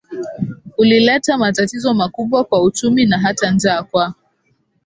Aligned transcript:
ulileta 0.77 1.37
matatizo 1.37 1.93
makubwa 1.93 2.43
kwa 2.43 2.63
uchumi 2.63 3.05
na 3.05 3.19
hata 3.19 3.51
njaa 3.51 3.83
kwa 3.83 4.13